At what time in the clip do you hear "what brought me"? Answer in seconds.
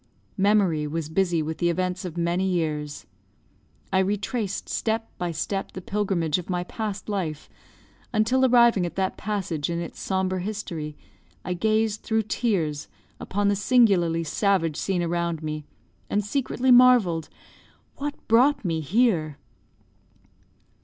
17.97-18.79